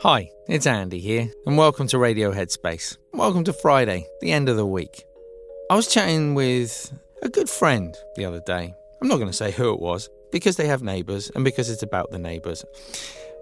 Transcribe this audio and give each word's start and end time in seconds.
Hi, 0.00 0.30
it's 0.48 0.66
Andy 0.66 1.00
here, 1.00 1.30
and 1.44 1.58
welcome 1.58 1.86
to 1.88 1.98
Radio 1.98 2.32
Headspace. 2.32 2.96
Welcome 3.12 3.44
to 3.44 3.52
Friday, 3.52 4.06
the 4.22 4.32
end 4.32 4.48
of 4.48 4.56
the 4.56 4.64
week. 4.64 5.04
I 5.70 5.76
was 5.76 5.86
chatting 5.86 6.34
with 6.34 6.90
a 7.20 7.28
good 7.28 7.50
friend 7.50 7.94
the 8.16 8.24
other 8.24 8.40
day. 8.40 8.74
I'm 9.02 9.08
not 9.08 9.16
going 9.16 9.28
to 9.28 9.34
say 9.34 9.50
who 9.50 9.74
it 9.74 9.80
was, 9.80 10.08
because 10.32 10.56
they 10.56 10.66
have 10.66 10.82
neighbours 10.82 11.30
and 11.34 11.44
because 11.44 11.68
it's 11.68 11.82
about 11.82 12.10
the 12.10 12.18
neighbours. 12.18 12.64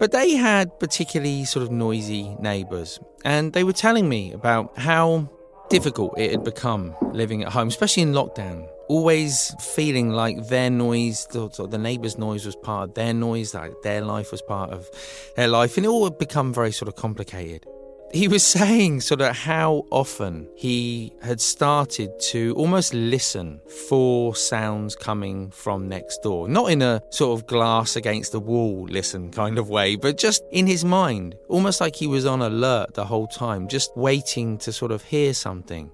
But 0.00 0.10
they 0.10 0.34
had 0.34 0.80
particularly 0.80 1.44
sort 1.44 1.62
of 1.62 1.70
noisy 1.70 2.34
neighbours, 2.40 2.98
and 3.24 3.52
they 3.52 3.62
were 3.62 3.72
telling 3.72 4.08
me 4.08 4.32
about 4.32 4.76
how 4.76 5.30
difficult 5.74 6.14
it 6.16 6.30
had 6.30 6.44
become 6.44 6.94
living 7.12 7.42
at 7.42 7.48
home, 7.50 7.66
especially 7.66 8.04
in 8.04 8.12
lockdown. 8.12 8.68
Always 8.86 9.52
feeling 9.58 10.10
like 10.10 10.46
their 10.46 10.70
noise, 10.70 11.26
the, 11.32 11.48
the 11.68 11.78
neighbours' 11.78 12.16
noise 12.16 12.46
was 12.46 12.54
part 12.54 12.90
of 12.90 12.94
their 12.94 13.12
noise, 13.12 13.54
like 13.54 13.72
their 13.82 14.00
life 14.00 14.30
was 14.30 14.40
part 14.40 14.70
of 14.70 14.88
their 15.34 15.48
life, 15.48 15.76
and 15.76 15.84
it 15.84 15.88
all 15.88 16.04
had 16.04 16.16
become 16.16 16.54
very 16.54 16.70
sort 16.70 16.88
of 16.88 16.94
complicated 16.94 17.66
he 18.14 18.28
was 18.28 18.46
saying 18.46 19.00
sort 19.00 19.20
of 19.20 19.34
how 19.36 19.84
often 19.90 20.48
he 20.54 21.12
had 21.20 21.40
started 21.40 22.12
to 22.20 22.54
almost 22.54 22.94
listen 22.94 23.60
for 23.88 24.36
sounds 24.36 24.94
coming 24.94 25.50
from 25.50 25.88
next 25.88 26.22
door. 26.22 26.48
Not 26.48 26.70
in 26.70 26.80
a 26.80 27.02
sort 27.10 27.36
of 27.36 27.48
glass 27.48 27.96
against 27.96 28.30
the 28.30 28.38
wall 28.38 28.86
listen 28.88 29.32
kind 29.32 29.58
of 29.58 29.68
way, 29.68 29.96
but 29.96 30.16
just 30.16 30.44
in 30.52 30.64
his 30.64 30.84
mind, 30.84 31.34
almost 31.48 31.80
like 31.80 31.96
he 31.96 32.06
was 32.06 32.24
on 32.24 32.40
alert 32.40 32.94
the 32.94 33.04
whole 33.04 33.26
time, 33.26 33.66
just 33.66 33.90
waiting 33.96 34.58
to 34.58 34.72
sort 34.72 34.92
of 34.92 35.02
hear 35.02 35.34
something. 35.34 35.90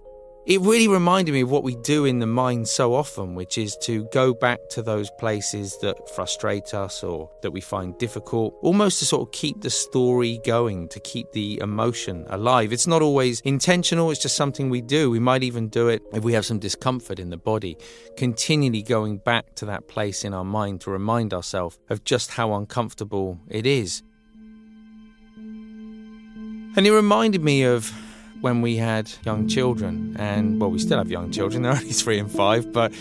It 0.50 0.60
really 0.62 0.88
reminded 0.88 1.30
me 1.30 1.42
of 1.42 1.50
what 1.52 1.62
we 1.62 1.76
do 1.76 2.04
in 2.06 2.18
the 2.18 2.26
mind 2.26 2.66
so 2.66 2.92
often, 2.92 3.36
which 3.36 3.56
is 3.56 3.76
to 3.82 4.02
go 4.06 4.34
back 4.34 4.58
to 4.70 4.82
those 4.82 5.08
places 5.12 5.78
that 5.80 6.10
frustrate 6.16 6.74
us 6.74 7.04
or 7.04 7.30
that 7.42 7.52
we 7.52 7.60
find 7.60 7.96
difficult, 7.98 8.58
almost 8.60 8.98
to 8.98 9.04
sort 9.04 9.22
of 9.22 9.30
keep 9.30 9.60
the 9.60 9.70
story 9.70 10.40
going, 10.44 10.88
to 10.88 10.98
keep 10.98 11.30
the 11.30 11.60
emotion 11.62 12.26
alive. 12.30 12.72
It's 12.72 12.88
not 12.88 13.00
always 13.00 13.40
intentional, 13.42 14.10
it's 14.10 14.20
just 14.20 14.34
something 14.34 14.70
we 14.70 14.80
do. 14.80 15.08
We 15.08 15.20
might 15.20 15.44
even 15.44 15.68
do 15.68 15.86
it 15.86 16.02
if 16.12 16.24
we 16.24 16.32
have 16.32 16.44
some 16.44 16.58
discomfort 16.58 17.20
in 17.20 17.30
the 17.30 17.36
body, 17.36 17.76
continually 18.16 18.82
going 18.82 19.18
back 19.18 19.54
to 19.54 19.66
that 19.66 19.86
place 19.86 20.24
in 20.24 20.34
our 20.34 20.44
mind 20.44 20.80
to 20.80 20.90
remind 20.90 21.32
ourselves 21.32 21.78
of 21.88 22.02
just 22.02 22.32
how 22.32 22.54
uncomfortable 22.54 23.38
it 23.46 23.66
is. 23.66 24.02
And 25.36 26.84
it 26.84 26.90
reminded 26.90 27.44
me 27.44 27.62
of 27.62 27.92
when 28.40 28.62
we 28.62 28.76
had 28.76 29.10
young 29.24 29.48
children, 29.48 30.16
and 30.18 30.60
well, 30.60 30.70
we 30.70 30.78
still 30.78 30.98
have 30.98 31.10
young 31.10 31.30
children. 31.30 31.62
They're 31.62 31.72
only 31.72 31.92
three 31.92 32.18
and 32.18 32.30
five, 32.30 32.72
but 32.72 32.92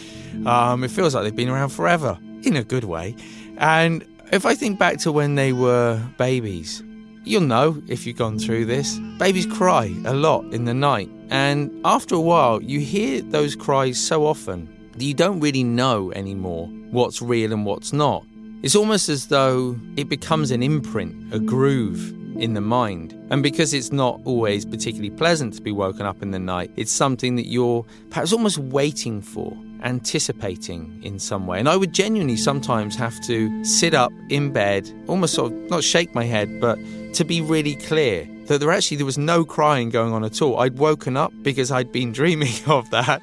um, 0.45 0.83
it 0.83 0.91
feels 0.91 1.15
like 1.15 1.23
they've 1.23 1.35
been 1.35 1.49
around 1.49 1.69
forever 1.69 2.17
in 2.43 2.55
a 2.55 2.63
good 2.63 2.83
way. 2.83 3.15
And 3.57 4.05
if 4.31 4.45
I 4.45 4.55
think 4.55 4.79
back 4.79 4.97
to 4.99 5.11
when 5.11 5.35
they 5.35 5.53
were 5.53 6.01
babies, 6.17 6.83
you'll 7.23 7.41
know 7.41 7.81
if 7.87 8.05
you've 8.05 8.17
gone 8.17 8.39
through 8.39 8.65
this. 8.65 8.97
Babies 9.17 9.45
cry 9.45 9.93
a 10.05 10.13
lot 10.13 10.53
in 10.53 10.65
the 10.65 10.73
night, 10.73 11.09
and 11.29 11.71
after 11.85 12.15
a 12.15 12.21
while, 12.21 12.61
you 12.61 12.79
hear 12.79 13.21
those 13.21 13.55
cries 13.55 13.99
so 13.99 14.25
often 14.25 14.67
that 14.93 15.03
you 15.03 15.13
don't 15.13 15.39
really 15.39 15.63
know 15.63 16.11
anymore 16.13 16.67
what's 16.91 17.21
real 17.21 17.53
and 17.53 17.65
what's 17.65 17.93
not. 17.93 18.25
It's 18.61 18.75
almost 18.75 19.07
as 19.07 19.27
though 19.27 19.79
it 19.95 20.09
becomes 20.09 20.51
an 20.51 20.61
imprint, 20.61 21.33
a 21.33 21.39
groove 21.39 22.13
in 22.39 22.53
the 22.53 22.61
mind. 22.61 23.13
And 23.29 23.43
because 23.43 23.73
it's 23.73 23.91
not 23.91 24.19
always 24.25 24.65
particularly 24.65 25.09
pleasant 25.09 25.53
to 25.55 25.61
be 25.61 25.71
woken 25.71 26.05
up 26.05 26.21
in 26.21 26.31
the 26.31 26.39
night, 26.39 26.71
it's 26.75 26.91
something 26.91 27.35
that 27.35 27.47
you're 27.47 27.85
perhaps 28.09 28.33
almost 28.33 28.57
waiting 28.57 29.21
for, 29.21 29.55
anticipating 29.83 30.99
in 31.03 31.19
some 31.19 31.47
way. 31.47 31.59
And 31.59 31.69
I 31.69 31.75
would 31.75 31.93
genuinely 31.93 32.37
sometimes 32.37 32.95
have 32.95 33.19
to 33.25 33.63
sit 33.63 33.93
up 33.93 34.11
in 34.29 34.51
bed, 34.51 34.91
almost 35.07 35.33
sort 35.33 35.51
of 35.51 35.69
not 35.69 35.83
shake 35.83 36.15
my 36.15 36.23
head, 36.23 36.59
but 36.59 36.77
to 37.13 37.23
be 37.23 37.41
really 37.41 37.75
clear 37.75 38.27
that 38.45 38.59
there 38.59 38.71
actually 38.71 38.97
there 38.97 39.05
was 39.05 39.17
no 39.17 39.45
crying 39.45 39.89
going 39.89 40.13
on 40.13 40.23
at 40.23 40.41
all. 40.41 40.59
I'd 40.59 40.79
woken 40.79 41.17
up 41.17 41.31
because 41.41 41.71
I'd 41.71 41.91
been 41.91 42.11
dreaming 42.19 42.53
of 42.67 42.89
that 42.89 43.21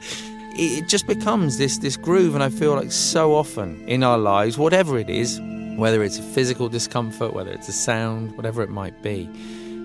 it 0.58 0.88
just 0.88 1.06
becomes 1.06 1.58
this 1.58 1.76
this 1.78 1.98
groove 1.98 2.34
and 2.34 2.42
i 2.42 2.48
feel 2.48 2.74
like 2.74 2.90
so 2.90 3.34
often 3.34 3.86
in 3.86 4.02
our 4.02 4.16
lives 4.16 4.56
whatever 4.56 4.98
it 4.98 5.10
is 5.10 5.38
whether 5.76 6.02
it's 6.02 6.18
a 6.18 6.22
physical 6.22 6.68
discomfort, 6.68 7.34
whether 7.34 7.50
it's 7.50 7.68
a 7.68 7.72
sound, 7.72 8.36
whatever 8.36 8.62
it 8.62 8.70
might 8.70 9.02
be, 9.02 9.28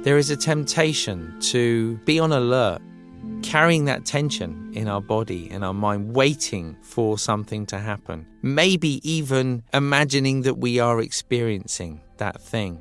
there 0.03 0.17
is 0.17 0.29
a 0.29 0.37
temptation 0.37 1.37
to 1.41 1.97
be 2.05 2.19
on 2.19 2.31
alert, 2.31 2.81
carrying 3.43 3.85
that 3.85 4.05
tension 4.05 4.71
in 4.73 4.87
our 4.87 5.01
body, 5.01 5.51
in 5.51 5.63
our 5.63 5.73
mind, 5.73 6.15
waiting 6.15 6.77
for 6.81 7.17
something 7.17 7.65
to 7.67 7.77
happen. 7.77 8.25
Maybe 8.41 8.99
even 9.09 9.63
imagining 9.73 10.43
that 10.43 10.57
we 10.57 10.79
are 10.79 11.01
experiencing 11.01 12.01
that 12.17 12.41
thing. 12.41 12.79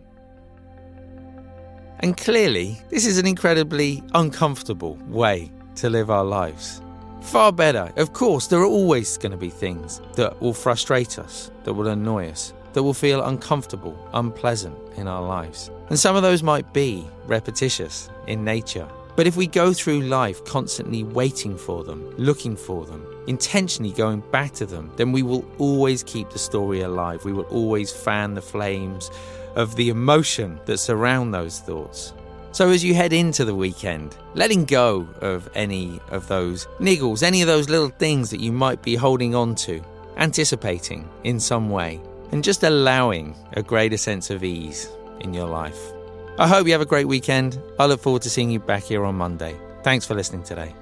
And 1.98 2.16
clearly, 2.16 2.80
this 2.88 3.04
is 3.04 3.18
an 3.18 3.26
incredibly 3.26 4.02
uncomfortable 4.14 4.96
way 5.08 5.52
to 5.76 5.90
live 5.90 6.10
our 6.10 6.24
lives. 6.24 6.80
Far 7.20 7.52
better. 7.52 7.92
Of 7.96 8.14
course, 8.14 8.46
there 8.46 8.60
are 8.60 8.66
always 8.66 9.18
going 9.18 9.32
to 9.32 9.36
be 9.36 9.50
things 9.50 10.00
that 10.14 10.40
will 10.40 10.54
frustrate 10.54 11.18
us, 11.18 11.50
that 11.64 11.74
will 11.74 11.88
annoy 11.88 12.30
us 12.30 12.54
that 12.72 12.82
will 12.82 12.94
feel 12.94 13.22
uncomfortable, 13.22 13.96
unpleasant 14.12 14.76
in 14.96 15.08
our 15.08 15.22
lives. 15.22 15.70
And 15.88 15.98
some 15.98 16.16
of 16.16 16.22
those 16.22 16.42
might 16.42 16.72
be 16.72 17.06
repetitious 17.26 18.10
in 18.26 18.44
nature. 18.44 18.88
But 19.16 19.26
if 19.26 19.36
we 19.36 19.46
go 19.46 19.72
through 19.72 20.02
life 20.02 20.44
constantly 20.44 21.04
waiting 21.04 21.58
for 21.58 21.84
them, 21.84 22.14
looking 22.16 22.56
for 22.56 22.86
them, 22.86 23.04
intentionally 23.26 23.92
going 23.92 24.22
back 24.30 24.52
to 24.54 24.66
them, 24.66 24.92
then 24.96 25.12
we 25.12 25.22
will 25.22 25.44
always 25.58 26.02
keep 26.02 26.30
the 26.30 26.38
story 26.38 26.82
alive. 26.82 27.24
We 27.24 27.32
will 27.32 27.44
always 27.44 27.92
fan 27.92 28.34
the 28.34 28.42
flames 28.42 29.10
of 29.56 29.76
the 29.76 29.90
emotion 29.90 30.60
that 30.66 30.78
surround 30.78 31.34
those 31.34 31.58
thoughts. 31.60 32.14
So, 32.52 32.70
as 32.70 32.82
you 32.82 32.94
head 32.94 33.12
into 33.12 33.44
the 33.44 33.54
weekend, 33.54 34.16
letting 34.34 34.64
go 34.64 35.06
of 35.20 35.48
any 35.54 36.00
of 36.08 36.26
those 36.26 36.66
niggles, 36.80 37.22
any 37.22 37.42
of 37.42 37.46
those 37.46 37.68
little 37.68 37.90
things 37.90 38.30
that 38.30 38.40
you 38.40 38.50
might 38.50 38.82
be 38.82 38.96
holding 38.96 39.34
on 39.34 39.54
to, 39.56 39.80
anticipating 40.16 41.08
in 41.22 41.38
some 41.38 41.70
way, 41.70 42.00
and 42.32 42.44
just 42.44 42.62
allowing 42.62 43.34
a 43.54 43.62
greater 43.62 43.96
sense 43.96 44.30
of 44.30 44.44
ease 44.44 44.88
in 45.20 45.34
your 45.34 45.46
life. 45.46 45.78
I 46.38 46.46
hope 46.46 46.66
you 46.66 46.72
have 46.72 46.80
a 46.80 46.86
great 46.86 47.06
weekend. 47.08 47.60
I 47.78 47.86
look 47.86 48.00
forward 48.00 48.22
to 48.22 48.30
seeing 48.30 48.50
you 48.50 48.60
back 48.60 48.84
here 48.84 49.04
on 49.04 49.16
Monday. 49.16 49.56
Thanks 49.82 50.06
for 50.06 50.14
listening 50.14 50.42
today. 50.42 50.74